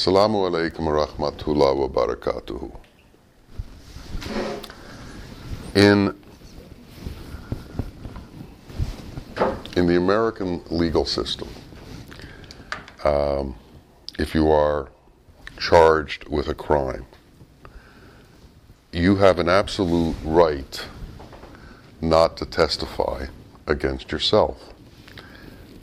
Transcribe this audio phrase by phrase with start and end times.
[0.00, 2.74] Assalamu alaikum wa rahmatullah wa barakatuhu.
[5.74, 6.18] In,
[9.76, 11.50] in the American legal system,
[13.04, 13.54] um,
[14.18, 14.88] if you are
[15.58, 17.04] charged with a crime,
[18.92, 20.82] you have an absolute right
[22.00, 23.26] not to testify
[23.66, 24.72] against yourself.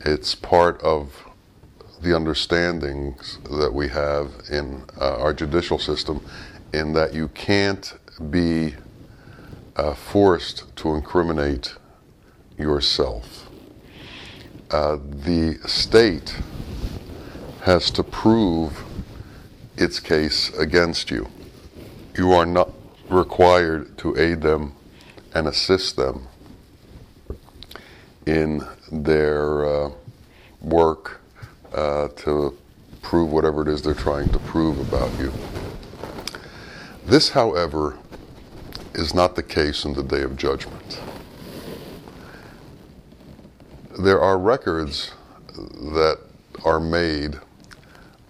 [0.04, 1.27] It's part of
[2.02, 6.24] the understandings that we have in uh, our judicial system,
[6.74, 7.94] in that you can't
[8.30, 8.76] be
[9.76, 11.76] uh, forced to incriminate
[12.58, 13.50] yourself.
[14.70, 16.36] Uh, the state
[17.62, 18.84] has to prove
[19.78, 21.28] its case against you.
[22.18, 22.72] You are not
[23.10, 24.74] required to aid them
[25.34, 26.28] and assist them
[28.26, 29.92] in their uh,
[30.62, 31.17] work
[31.78, 32.58] uh, to
[33.04, 35.32] prove whatever it is they're trying to prove about you.
[37.06, 37.98] This, however,
[38.96, 41.00] is not the case in the day of judgment.
[44.00, 45.12] There are records
[45.56, 46.20] that
[46.66, 47.40] are made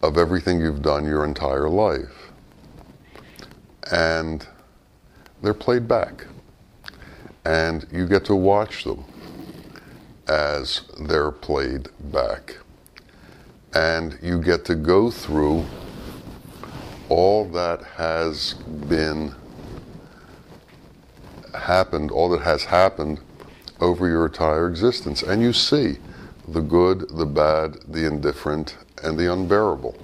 [0.03, 2.31] of everything you've done your entire life.
[3.91, 4.45] And
[5.41, 6.27] they're played back.
[7.45, 9.05] And you get to watch them
[10.27, 12.57] as they're played back.
[13.73, 15.65] And you get to go through
[17.09, 19.33] all that has been
[21.53, 23.19] happened, all that has happened
[23.79, 25.21] over your entire existence.
[25.23, 25.97] And you see
[26.47, 29.95] the good, the bad, the indifferent, and the unbearable.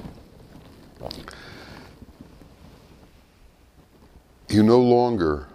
[4.49, 5.47] You no longer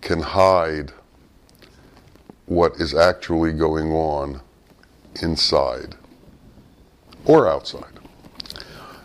[0.00, 0.92] can hide
[2.46, 4.40] what is actually going on
[5.22, 5.94] inside
[7.24, 7.98] or outside.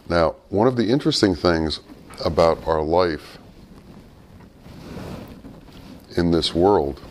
[0.09, 1.79] Now, one of the interesting things
[2.25, 3.37] about our life
[6.17, 7.01] in this world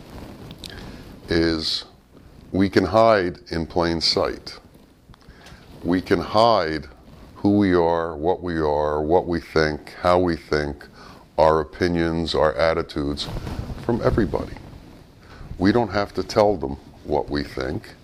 [1.29, 1.85] is
[2.51, 4.59] we can hide in plain sight.
[5.83, 6.87] We can hide
[7.35, 10.85] who we are, what we are, what we think, how we think,
[11.37, 13.27] our opinions, our attitudes
[13.85, 14.55] from everybody.
[15.57, 16.75] We don't have to tell them
[17.05, 17.95] what we think,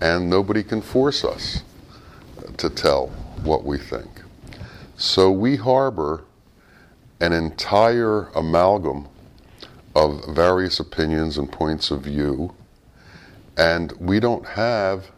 [0.00, 1.62] and nobody can force us
[2.58, 3.08] to tell
[3.42, 4.22] what we think.
[4.96, 6.24] So we harbor
[7.20, 9.08] an entire amalgam
[9.94, 12.54] of various opinions and points of view,
[13.56, 15.10] and we don't have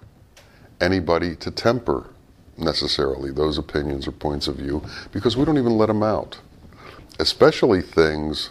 [0.80, 2.10] anybody to temper
[2.56, 6.38] necessarily those opinions or points of view because we don't even let them out,
[7.18, 8.50] especially things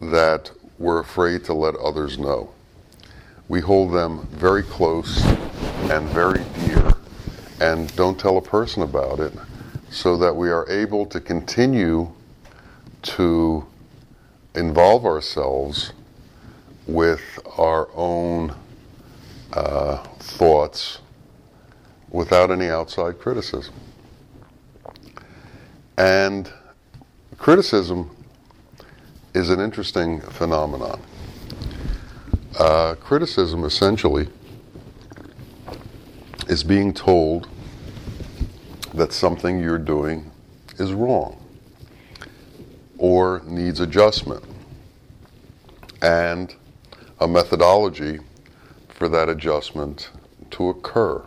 [0.00, 2.50] that we're afraid to let others know.
[3.48, 5.24] We hold them very close
[5.90, 6.92] and very dear
[7.60, 9.32] and don't tell a person about it
[9.90, 12.10] so that we are able to continue
[13.02, 13.66] to
[14.54, 15.92] involve ourselves
[16.86, 18.54] with our own
[19.52, 21.00] uh, thoughts
[22.10, 23.74] without any outside criticism.
[25.96, 26.50] And
[27.38, 28.14] criticism
[29.34, 31.00] is an interesting phenomenon.
[32.58, 34.28] Uh, criticism essentially
[36.48, 37.48] is being told
[38.94, 40.30] that something you're doing
[40.78, 41.38] is wrong
[42.96, 44.44] or needs adjustment
[46.02, 46.54] and
[47.20, 48.18] a methodology
[48.88, 50.10] for that adjustment
[50.50, 51.22] to occur.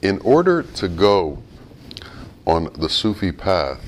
[0.00, 1.42] In order to go
[2.46, 3.80] on the Sufi path,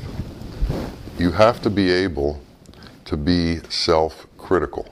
[1.19, 2.43] you have to be able
[3.05, 4.89] to be self critical.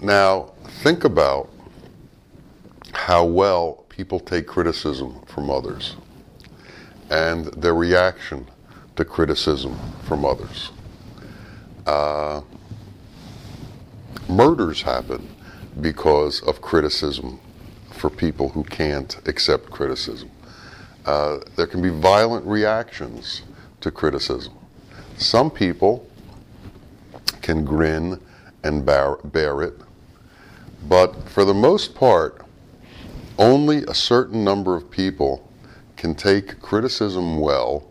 [0.00, 1.48] Now, think about
[2.92, 5.96] how well people take criticism from others
[7.10, 8.46] and their reaction
[8.96, 10.70] to criticism from others.
[11.86, 12.40] Uh,
[14.28, 15.28] murders happen
[15.80, 17.40] because of criticism
[17.92, 20.30] for people who can't accept criticism.
[21.04, 23.42] Uh, there can be violent reactions
[23.80, 24.54] to criticism.
[25.16, 26.08] Some people
[27.42, 28.20] can grin
[28.62, 29.74] and bear, bear it,
[30.88, 32.44] but for the most part,
[33.38, 35.48] only a certain number of people
[35.96, 37.90] can take criticism well,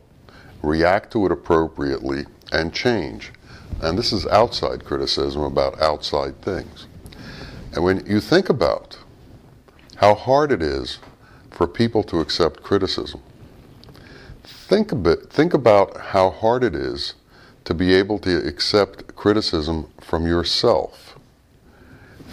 [0.61, 3.31] react to it appropriately, and change.
[3.81, 6.87] And this is outside criticism about outside things.
[7.73, 8.97] And when you think about
[9.95, 10.99] how hard it is
[11.49, 13.21] for people to accept criticism,
[14.43, 17.15] think a bit, think about how hard it is
[17.65, 21.12] to be able to accept criticism from yourself.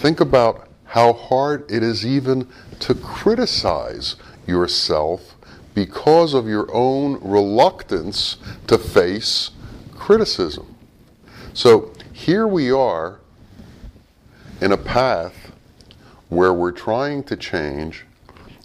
[0.00, 2.48] Think about how hard it is even
[2.78, 4.16] to criticize
[4.46, 5.36] yourself
[5.74, 9.50] because of your own reluctance to face
[9.94, 10.74] criticism.
[11.52, 13.20] So here we are
[14.62, 15.52] in a path
[16.30, 18.06] where we're trying to change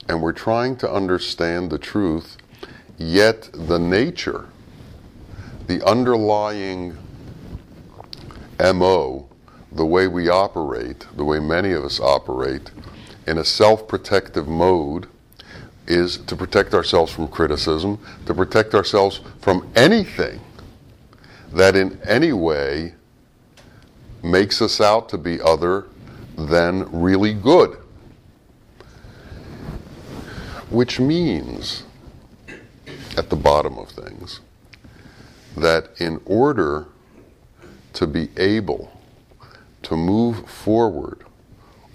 [0.08, 2.38] and we're trying to understand the truth,
[2.98, 4.48] yet the nature,
[5.68, 6.96] the underlying
[8.58, 9.28] MO,
[9.76, 12.72] the way we operate, the way many of us operate,
[13.28, 15.08] in a self protective mode,
[15.88, 20.40] is to protect ourselves from criticism, to protect ourselves from anything
[21.52, 22.96] that in any way
[24.24, 25.86] makes us out to be other
[26.38, 27.78] than really good.
[30.70, 31.84] Which means,
[33.16, 34.40] at the bottom of things,
[35.56, 36.88] that in order
[37.94, 38.92] to be able
[39.86, 41.24] to move forward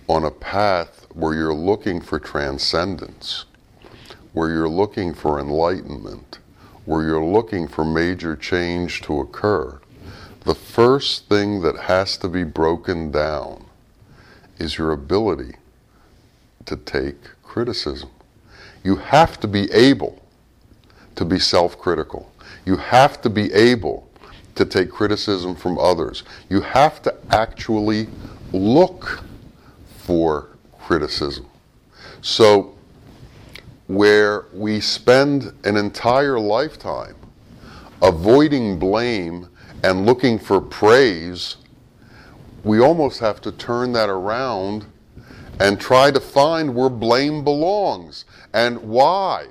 [0.09, 3.47] on a path where you're looking for transcendence,
[4.33, 6.39] where you're looking for enlightenment,
[6.85, 9.81] where you're looking for major change to occur,
[10.45, 13.67] the first thing that has to be broken down
[14.59, 15.57] is your ability
[16.67, 18.11] to take criticism.
[18.85, 20.23] You have to be able
[21.17, 22.33] to be self critical.
[22.65, 24.10] You have to be able
[24.61, 26.23] to take criticism from others.
[26.51, 28.09] You have to actually
[28.53, 29.23] look
[30.05, 30.49] for
[30.79, 31.47] criticism.
[32.21, 32.75] So,
[33.87, 37.17] where we spend an entire lifetime
[38.03, 39.49] avoiding blame
[39.83, 41.57] and looking for praise,
[42.63, 44.85] we almost have to turn that around
[45.59, 49.47] and try to find where blame belongs and why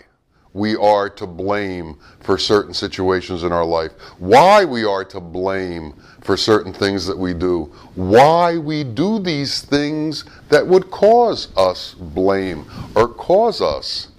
[0.53, 5.93] we are to blame for certain situations in our life, why we are to blame
[6.21, 11.93] for certain things that we do, why we do these things that would cause us
[11.93, 12.65] blame
[12.95, 14.09] or cause us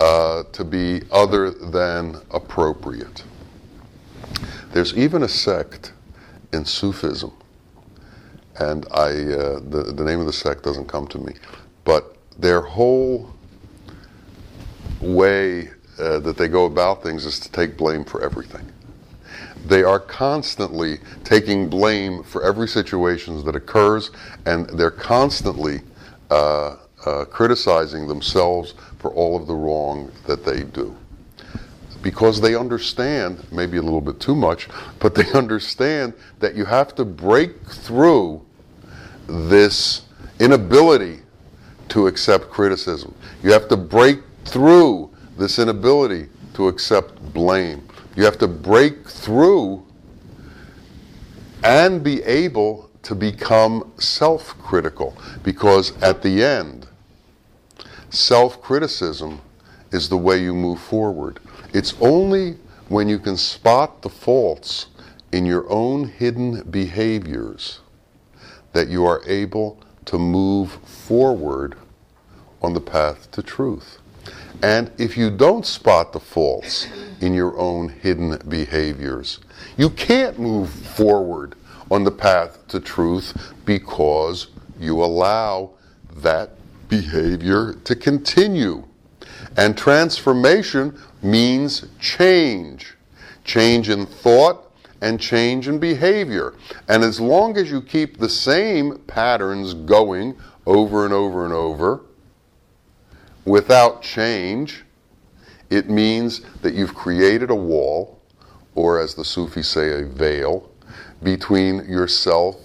[0.00, 3.24] uh, to be other than appropriate.
[4.72, 5.92] There's even a sect
[6.52, 7.32] in Sufism,
[8.60, 11.34] and I uh, the the name of the sect doesn't come to me,
[11.84, 13.35] but their whole
[15.00, 18.70] way uh, that they go about things is to take blame for everything.
[19.66, 24.10] They are constantly taking blame for every situation that occurs,
[24.44, 25.80] and they're constantly
[26.30, 30.96] uh, uh, criticizing themselves for all of the wrong that they do.
[32.02, 34.68] Because they understand, maybe a little bit too much,
[35.00, 38.44] but they understand that you have to break through
[39.26, 40.02] this
[40.38, 41.20] inability
[41.88, 43.14] to accept criticism.
[43.42, 47.86] You have to break through this inability to accept blame.
[48.14, 49.84] You have to break through
[51.62, 56.88] and be able to become self critical because at the end,
[58.10, 59.40] self criticism
[59.92, 61.40] is the way you move forward.
[61.72, 62.56] It's only
[62.88, 64.86] when you can spot the faults
[65.32, 67.80] in your own hidden behaviors
[68.72, 71.76] that you are able to move forward
[72.62, 73.98] on the path to truth.
[74.62, 76.88] And if you don't spot the faults
[77.20, 79.40] in your own hidden behaviors,
[79.76, 81.54] you can't move forward
[81.90, 84.48] on the path to truth because
[84.78, 85.70] you allow
[86.16, 86.50] that
[86.88, 88.84] behavior to continue.
[89.56, 92.96] And transformation means change
[93.46, 96.54] change in thought and change in behavior.
[96.88, 102.02] And as long as you keep the same patterns going over and over and over,
[103.46, 104.84] without change,
[105.70, 108.20] it means that you've created a wall,
[108.74, 110.70] or as the Sufis say, a veil,
[111.22, 112.56] between yourself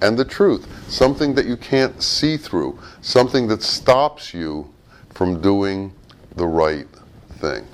[0.00, 0.66] and the truth.
[0.90, 4.72] Something that you can't see through, something that stops you
[5.10, 5.92] from doing
[6.36, 6.88] the right
[7.38, 7.66] thing.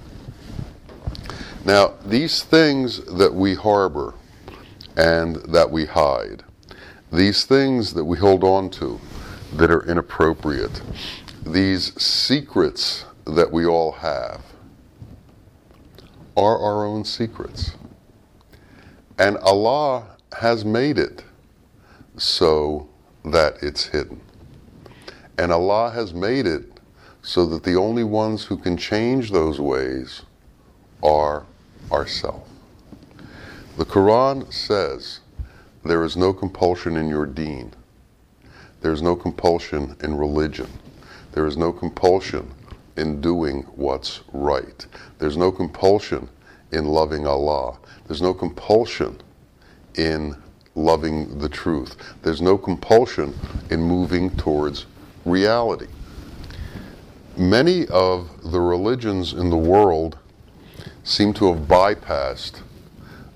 [1.65, 4.15] Now, these things that we harbor
[4.97, 6.43] and that we hide,
[7.13, 9.01] these things that we hold on to
[9.55, 10.83] that are inappropriate,
[11.45, 14.43] these secrets that we all have
[16.37, 17.73] are our own secrets.
[19.19, 21.25] And Allah has made it
[22.17, 22.89] so
[23.25, 24.21] that it's hidden.
[25.39, 26.81] And Allah has made it
[27.23, 30.23] so that the only ones who can change those ways
[31.03, 31.45] are
[31.91, 32.51] ourselves.
[33.77, 35.21] The Quran says
[35.85, 37.73] there is no compulsion in your deen.
[38.81, 40.69] There is no compulsion in religion.
[41.33, 42.53] There is no compulsion
[42.97, 44.87] in doing what's right.
[45.19, 46.29] There's no compulsion
[46.73, 47.79] in loving Allah.
[48.07, 49.21] There's no compulsion
[49.95, 50.37] in
[50.75, 51.97] loving the truth.
[52.23, 53.35] There's no compulsion
[53.71, 54.87] in moving towards
[55.25, 55.87] reality.
[57.37, 60.19] many of the religions in the world
[61.03, 62.61] seem to have bypassed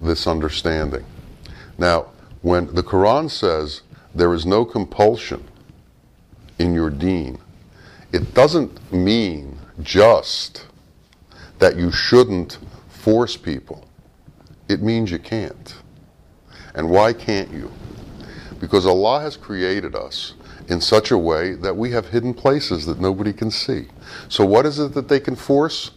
[0.01, 1.05] this understanding.
[1.79, 2.07] Now,
[2.43, 3.83] when the Quran says
[4.15, 5.45] there is no compulsion
[6.59, 7.39] in your deen,
[8.15, 10.67] it doesn't mean just
[11.59, 13.89] that you shouldn't force people.
[14.69, 15.75] It means you can't.
[16.77, 17.73] And why can't you?
[18.61, 20.35] Because Allah has created us
[20.69, 23.89] in such a way that we have hidden places that nobody can see.
[24.29, 25.91] So, what is it that they can force?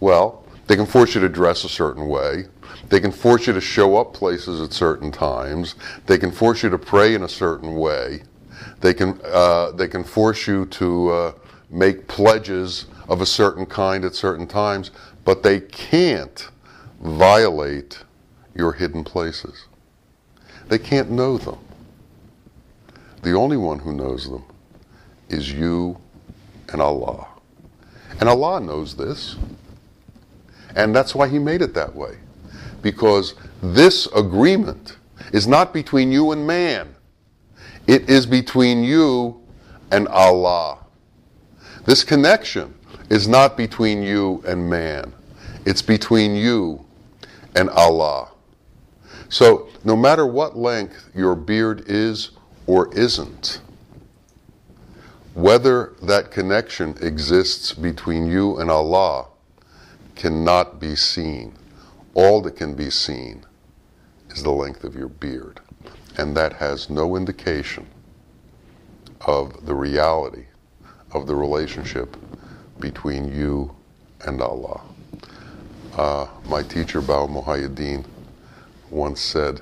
[0.00, 2.46] Well, they can force you to dress a certain way.
[2.88, 5.76] They can force you to show up places at certain times.
[6.06, 8.24] They can force you to pray in a certain way.
[8.80, 11.32] They can, uh, they can force you to uh,
[11.72, 14.90] make pledges of a certain kind at certain times,
[15.24, 16.48] but they can't
[17.00, 18.04] violate
[18.54, 19.66] your hidden places.
[20.68, 21.58] They can't know them.
[23.22, 24.44] The only one who knows them
[25.28, 25.98] is you
[26.68, 27.26] and Allah.
[28.20, 29.36] And Allah knows this.
[30.74, 32.16] And that's why He made it that way.
[32.82, 34.96] Because this agreement
[35.32, 36.94] is not between you and man,
[37.86, 39.40] it is between you
[39.90, 40.78] and Allah.
[41.84, 42.74] This connection
[43.10, 45.12] is not between you and man,
[45.64, 46.84] it's between you
[47.54, 48.30] and Allah.
[49.28, 52.30] So, no matter what length your beard is
[52.66, 53.60] or isn't,
[55.34, 59.26] whether that connection exists between you and Allah
[60.14, 61.54] cannot be seen.
[62.14, 63.44] All that can be seen
[64.30, 65.60] is the length of your beard.
[66.18, 67.86] And that has no indication
[69.22, 70.41] of the reality
[71.12, 72.16] of the relationship
[72.80, 73.74] between you
[74.26, 74.80] and Allah.
[75.96, 78.04] Uh, my teacher, Bawa Muhaiyaddeen,
[78.90, 79.60] once said,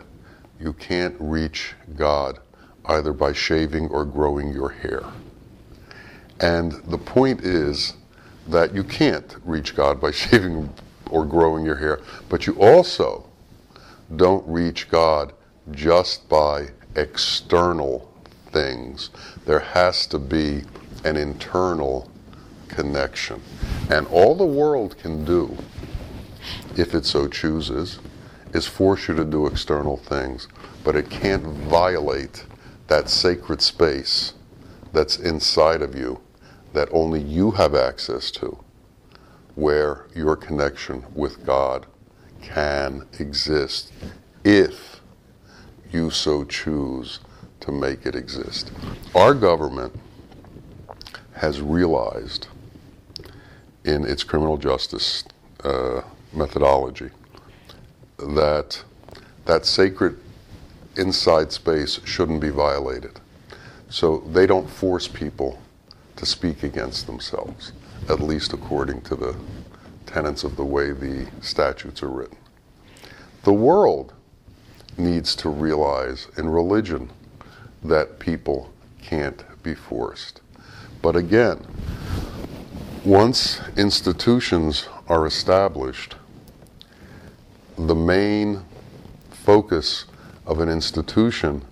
[0.61, 2.39] You can't reach God
[2.87, 5.03] either by shaving or growing your hair.
[6.41, 7.95] And the point is
[8.49, 10.73] that you can't reach God by shaving
[11.11, 13.27] or growing your hair, but you also
[14.17, 15.33] don't reach God
[15.73, 18.13] just by external
[18.53, 19.11] things.
[19.47, 20.63] There has to be
[21.05, 22.11] an internal
[22.69, 23.43] connection.
[23.91, 25.57] And all the world can do,
[26.77, 27.99] if it so chooses,
[28.53, 30.49] is force you to do external things.
[30.85, 32.45] But it can't violate
[32.87, 34.35] that sacred space
[34.93, 36.21] that's inside of you
[36.73, 38.63] that only you have access to,
[39.55, 41.87] where your connection with God
[42.43, 43.93] can exist
[44.45, 45.01] if
[45.93, 47.21] you so choose
[47.61, 48.71] to make it exist.
[49.15, 49.93] Our government
[51.41, 52.49] has realized
[53.87, 55.25] in its criminal justice
[55.65, 56.03] uh,
[56.35, 57.09] methodology
[58.19, 58.85] that
[59.47, 60.19] that sacred
[60.97, 63.19] inside space shouldn't be violated.
[63.89, 65.59] So they don't force people
[66.17, 67.73] to speak against themselves,
[68.11, 69.35] at least according to the
[70.05, 72.37] tenets of the way the statutes are written.
[73.45, 74.13] The world
[74.99, 77.11] needs to realize in religion
[77.83, 78.71] that people
[79.01, 80.40] can't be forced.
[81.03, 81.65] But again,
[83.05, 86.17] once institutions are established,
[87.79, 88.63] the main
[89.31, 90.05] focus
[90.47, 91.65] of an institution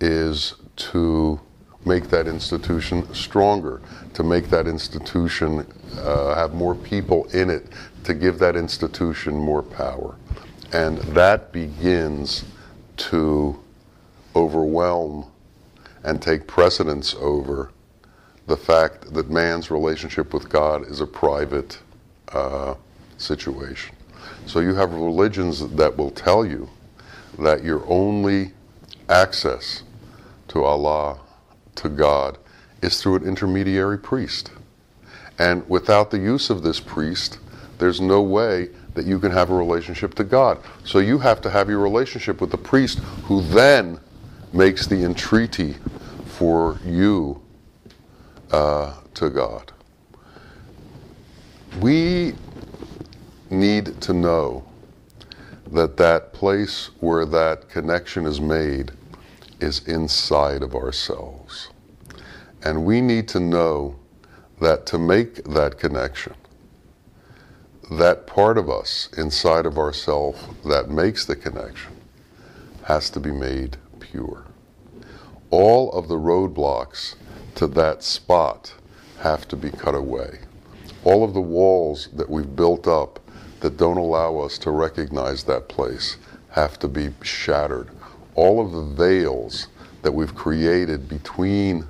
[0.00, 1.40] is to
[1.86, 3.80] make that institution stronger,
[4.12, 7.66] to make that institution uh, have more people in it,
[8.04, 10.16] to give that institution more power.
[10.72, 12.44] And that begins
[12.98, 13.58] to
[14.36, 15.26] overwhelm
[16.04, 17.72] and take precedence over
[18.46, 21.78] the fact that man's relationship with God is a private
[22.32, 22.74] uh,
[23.18, 23.94] situation.
[24.46, 26.68] So you have religions that will tell you
[27.38, 28.52] that your only
[29.08, 29.82] access
[30.48, 31.20] to Allah,
[31.76, 32.38] to God,
[32.82, 34.50] is through an intermediary priest.
[35.38, 37.38] And without the use of this priest,
[37.78, 40.58] there's no way that you can have a relationship to God.
[40.84, 44.00] So you have to have your relationship with the priest who then
[44.52, 45.76] makes the entreaty
[46.26, 47.40] for you
[48.52, 49.72] uh, to God.
[51.80, 52.34] We
[53.50, 54.64] need to know
[55.72, 58.92] that that place where that connection is made
[59.60, 61.68] is inside of ourselves.
[62.62, 63.96] And we need to know
[64.60, 66.34] that to make that connection,
[67.90, 71.92] that part of us inside of ourself that makes the connection
[72.84, 74.44] has to be made pure.
[75.50, 77.14] All of the roadblocks
[77.60, 78.72] to that spot
[79.18, 80.38] have to be cut away.
[81.04, 83.20] All of the walls that we've built up
[83.60, 86.16] that don't allow us to recognize that place
[86.52, 87.90] have to be shattered.
[88.34, 89.66] All of the veils
[90.00, 91.86] that we've created between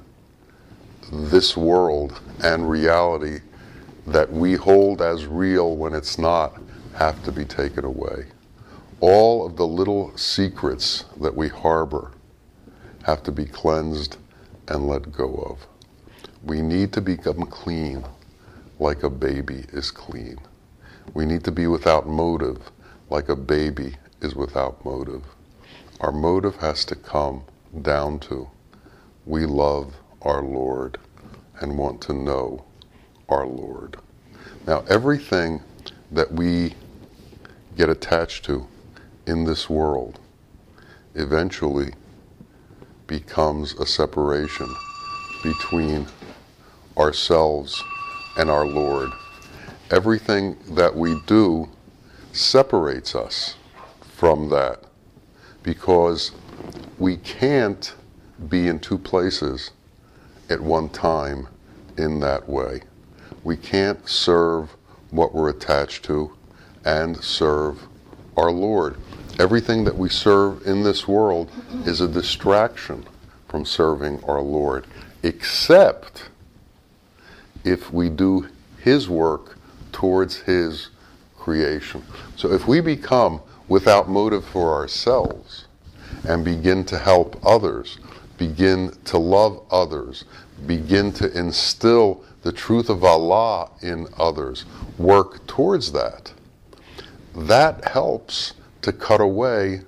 [1.12, 3.38] this world and reality
[4.08, 6.60] that we hold as real when it's not
[6.96, 8.24] have to be taken away.
[8.98, 12.10] All of the little secrets that we harbor
[13.04, 14.16] have to be cleansed
[14.70, 15.66] and let go of.
[16.42, 18.04] We need to become clean
[18.78, 20.38] like a baby is clean.
[21.12, 22.70] We need to be without motive
[23.10, 25.24] like a baby is without motive.
[26.00, 27.42] Our motive has to come
[27.82, 28.48] down to
[29.26, 30.98] we love our Lord
[31.60, 32.64] and want to know
[33.28, 33.98] our Lord.
[34.66, 35.62] Now, everything
[36.10, 36.74] that we
[37.76, 38.66] get attached to
[39.26, 40.18] in this world
[41.14, 41.92] eventually
[43.10, 44.72] becomes a separation
[45.42, 46.06] between
[46.96, 47.82] ourselves
[48.38, 49.10] and our Lord.
[49.90, 51.68] Everything that we do
[52.32, 53.56] separates us
[54.00, 54.84] from that
[55.64, 56.30] because
[57.00, 57.92] we can't
[58.48, 59.72] be in two places
[60.48, 61.48] at one time
[61.98, 62.82] in that way.
[63.42, 64.76] We can't serve
[65.10, 66.36] what we're attached to
[66.84, 67.88] and serve
[68.36, 68.96] our Lord.
[69.40, 71.50] Everything that we serve in this world
[71.86, 73.06] is a distraction
[73.48, 74.86] from serving our Lord,
[75.22, 76.28] except
[77.64, 78.50] if we do
[78.82, 79.56] His work
[79.92, 80.90] towards His
[81.38, 82.04] creation.
[82.36, 85.64] So if we become without motive for ourselves
[86.28, 87.98] and begin to help others,
[88.36, 90.26] begin to love others,
[90.66, 94.66] begin to instill the truth of Allah in others,
[94.98, 96.30] work towards that,
[97.34, 99.82] that helps to cut away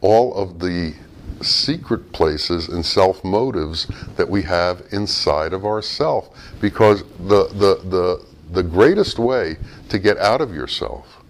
[0.00, 0.94] all of the
[1.42, 6.28] secret places and self motives that we have inside of ourself.
[6.60, 9.56] Because the, the, the, the greatest way
[9.88, 11.22] to get out of yourself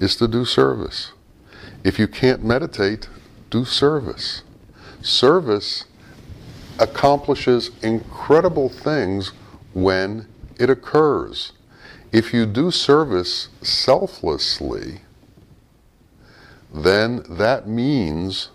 [0.00, 1.12] is to do service.
[1.84, 3.08] If you can't meditate
[3.54, 4.42] do service.
[5.00, 5.84] Service
[6.80, 9.28] accomplishes incredible things
[9.74, 10.26] when
[10.58, 11.52] it occurs.
[12.10, 15.02] If you do service selflessly
[16.74, 18.48] then that means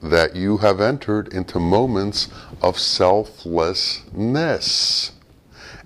[0.00, 2.28] that you have entered into moments
[2.62, 5.10] of selflessness.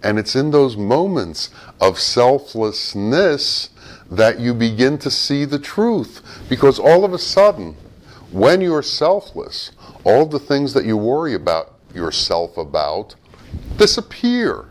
[0.02, 1.48] And it's in those moments
[1.80, 3.70] of selflessness
[4.10, 6.20] that you begin to see the truth.
[6.48, 7.76] Because all of a sudden,
[8.30, 9.72] when you're selfless,
[10.04, 13.14] all the things that you worry about yourself about
[13.78, 14.67] disappear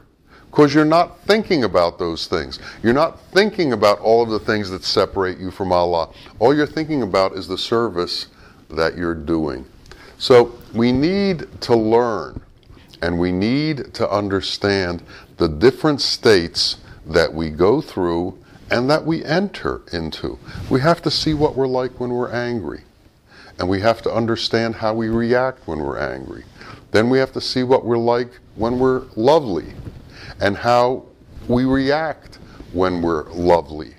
[0.57, 2.57] because you're not thinking about those things.
[2.81, 6.09] You're not thinking about all of the things that separate you from Allah.
[6.39, 8.25] All you're thinking about is the service
[8.71, 9.67] that you're doing.
[10.17, 12.41] So we need to learn
[13.03, 15.03] and we need to understand
[15.37, 18.35] the different states that we go through
[18.71, 20.39] and that we enter into.
[20.71, 22.81] We have to see what we're like when we're angry.
[23.59, 26.45] And we have to understand how we react when we're angry.
[26.89, 29.67] Then we have to see what we're like when we're lovely
[30.39, 31.05] and how
[31.47, 32.39] we react
[32.73, 33.93] when we're lovely.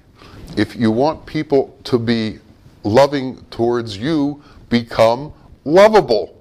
[0.57, 2.39] If you want people to be
[2.85, 5.33] loving towards you, become
[5.65, 6.35] lovable.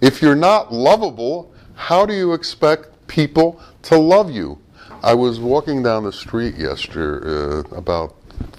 [0.00, 4.58] If you're not lovable, how do you expect people to love you?
[5.02, 8.14] I was walking down the street yesterday, uh, about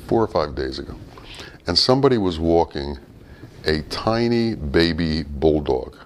[0.08, 0.96] four or five days ago,
[1.67, 2.98] and somebody was walking
[3.65, 5.98] a tiny baby bulldog.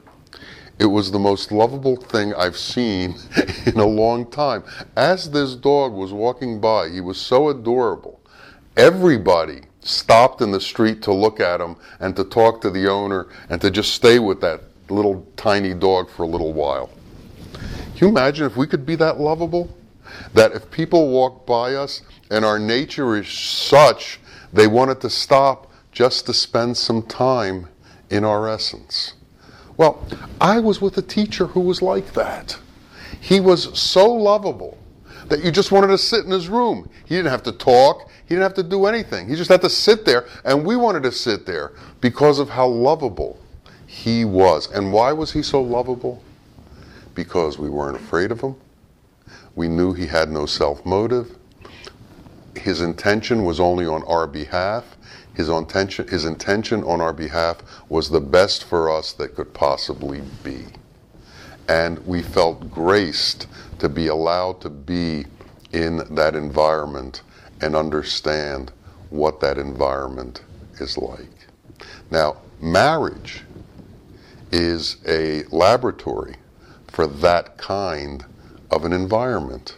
[0.80, 3.16] It was the most lovable thing I've seen
[3.66, 4.64] in a long time.
[4.96, 8.22] As this dog was walking by, he was so adorable.
[8.76, 13.28] Everybody stopped in the street to look at him and to talk to the owner
[13.50, 16.90] and to just stay with that little tiny dog for a little while.
[17.54, 19.76] Can you imagine if we could be that lovable?
[20.34, 24.20] That if people walk by us and our nature is such,
[24.54, 27.68] they wanted to stop just to spend some time
[28.10, 29.14] in our essence.
[29.78, 30.04] Well,
[30.42, 32.58] I was with a teacher who was like that.
[33.22, 34.78] He was so lovable
[35.30, 36.90] that you just wanted to sit in his room.
[37.06, 39.28] He didn't have to talk, he didn't have to do anything.
[39.28, 42.68] He just had to sit there, and we wanted to sit there because of how
[42.68, 43.40] lovable
[43.86, 44.70] he was.
[44.72, 46.22] And why was he so lovable?
[47.14, 48.56] Because we weren't afraid of him.
[49.56, 51.38] We knew he had no self motive.
[52.56, 54.97] His intention was only on our behalf.
[55.38, 57.58] His intention, his intention on our behalf
[57.90, 60.66] was the best for us that could possibly be.
[61.70, 63.46] And we felt graced
[63.78, 65.28] to be allowed to be
[65.72, 67.22] in that environment
[67.62, 68.72] and understand
[69.12, 70.42] what that environment
[70.80, 71.46] is like.
[72.10, 73.44] Now, marriage
[74.52, 76.38] is a laboratory
[76.88, 78.26] for that kind
[78.72, 79.78] of an environment.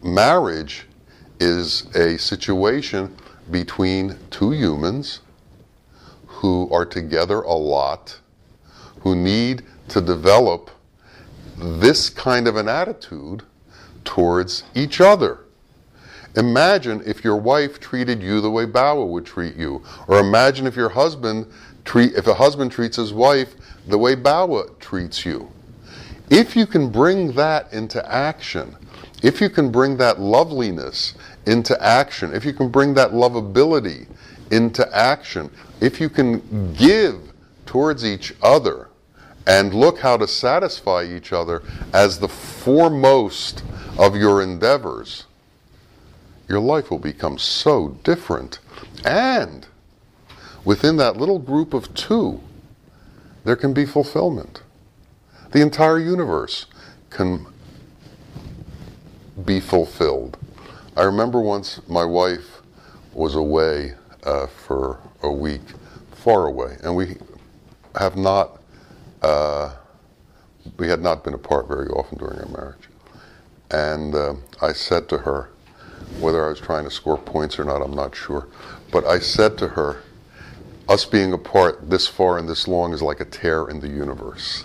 [0.00, 0.86] Marriage
[1.40, 3.16] is a situation
[3.50, 5.20] between two humans
[6.26, 8.20] who are together a lot,
[9.00, 10.70] who need to develop
[11.56, 13.42] this kind of an attitude
[14.04, 15.40] towards each other.
[16.36, 20.76] Imagine if your wife treated you the way Bawa would treat you, or imagine if
[20.76, 21.46] your husband
[21.84, 23.54] treat if a husband treats his wife
[23.86, 25.50] the way Bawa treats you.
[26.30, 28.76] If you can bring that into action,
[29.22, 31.14] if you can bring that loveliness
[31.48, 34.06] into action, if you can bring that lovability
[34.50, 37.32] into action, if you can give
[37.66, 38.88] towards each other
[39.46, 41.62] and look how to satisfy each other
[41.94, 43.64] as the foremost
[43.98, 45.24] of your endeavors,
[46.48, 48.58] your life will become so different.
[49.04, 49.66] And
[50.64, 52.40] within that little group of two,
[53.44, 54.62] there can be fulfillment.
[55.52, 56.66] The entire universe
[57.08, 57.46] can
[59.46, 60.36] be fulfilled.
[60.98, 62.60] I remember once my wife
[63.12, 63.92] was away
[64.24, 65.60] uh, for a week,
[66.10, 67.16] far away, and we
[67.94, 68.60] have not,
[69.22, 69.76] uh,
[70.76, 72.88] we had not been apart very often during our marriage.
[73.70, 75.50] And uh, I said to her,
[76.18, 78.48] whether I was trying to score points or not, I'm not sure,
[78.90, 80.02] but I said to her,
[80.88, 84.64] us being apart this far and this long is like a tear in the universe.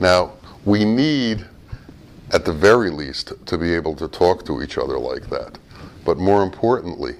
[0.00, 0.32] Now,
[0.66, 1.46] we need,
[2.34, 5.56] at the very least, to be able to talk to each other like that.
[6.04, 7.14] But more importantly,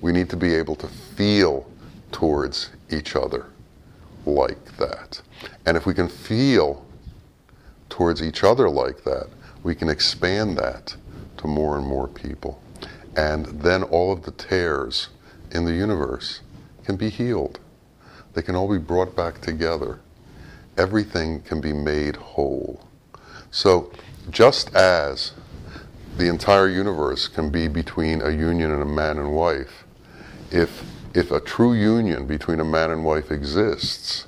[0.00, 1.70] we need to be able to feel
[2.12, 3.46] towards each other
[4.26, 5.22] like that.
[5.64, 6.84] And if we can feel
[7.88, 9.28] towards each other like that,
[9.62, 10.96] we can expand that
[11.38, 12.60] to more and more people.
[13.16, 15.08] And then all of the tears
[15.52, 16.40] in the universe
[16.84, 17.60] can be healed.
[18.34, 20.00] They can all be brought back together
[20.76, 22.86] everything can be made whole.
[23.56, 23.90] So,
[24.28, 25.32] just as
[26.18, 29.84] the entire universe can be between a union and a man and wife,
[30.50, 34.26] if, if a true union between a man and wife exists,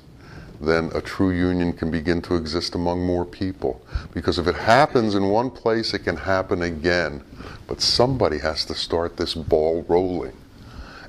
[0.59, 3.85] then a true union can begin to exist among more people.
[4.15, 7.23] Because if it happens in one place, it can happen again.
[7.67, 10.35] But somebody has to start this ball rolling.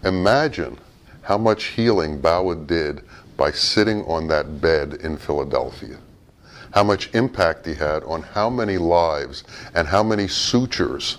[0.04, 0.76] Imagine
[1.22, 3.00] how much healing Bawa did
[3.38, 6.00] by sitting on that bed in Philadelphia.
[6.72, 9.42] How much impact he had on how many lives
[9.74, 11.18] and how many sutures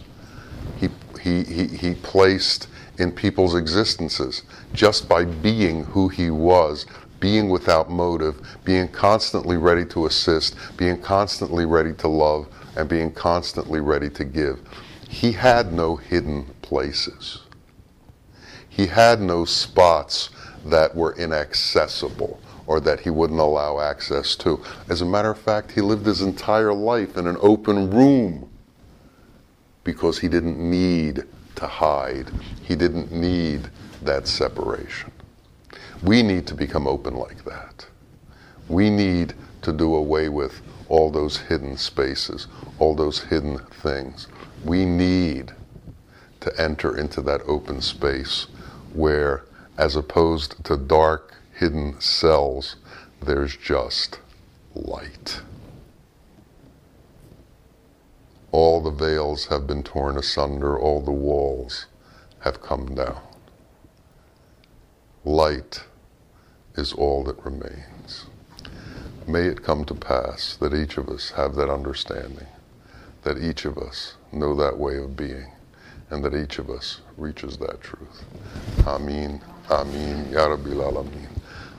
[0.78, 0.90] he,
[1.22, 6.86] he, he, he placed in people's existences just by being who he was,
[7.20, 13.12] being without motive, being constantly ready to assist, being constantly ready to love, and being
[13.12, 14.60] constantly ready to give.
[15.10, 17.42] He had no hidden places.
[18.70, 20.30] He had no spots
[20.66, 24.64] that were inaccessible or that he wouldn't allow access to.
[24.90, 28.50] As a matter of fact, he lived his entire life in an open room
[29.84, 31.24] because he didn't need
[31.56, 32.30] to hide.
[32.64, 33.70] He didn't need
[34.02, 35.12] that separation.
[36.04, 37.86] We need to become open like that.
[38.68, 42.48] We need to do away with all those hidden spaces,
[42.80, 44.28] all those hidden things.
[44.64, 45.52] We need
[46.42, 48.48] to enter into that open space
[48.94, 49.44] where
[49.78, 52.76] as opposed to dark, hidden cells,
[53.22, 54.18] there's just
[54.74, 55.42] light.
[58.52, 61.86] All the veils have been torn asunder, all the walls
[62.40, 63.22] have come down.
[65.24, 65.84] Light
[66.74, 68.26] is all that remains.
[69.28, 72.48] May it come to pass that each of us have that understanding,
[73.22, 75.52] that each of us know that way of being,
[76.10, 78.26] and that each of us reaches that truth.
[78.88, 81.41] Amin, Amin, Ya Rabbi Alameen.